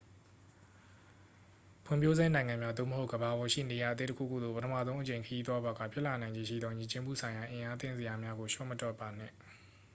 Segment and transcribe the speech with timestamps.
[1.85, 9.33] ဖွံ့ဖြိုးဆဲနိုင်ငံများ သို့မဟုတ် ကမ္ဘာပေါ်ရှိနေရာအသစ်တခုခုသို့ ပထမဆုံးအကြိမ်ခရီးသွားပါက ဖြစ်လာနိုင်ခြေရှိသော ယဉ်ကျေးမှုဆိုင်ရာအံ့အားသင့်စရာများကို လျှော့မတွက်ပါနှင့်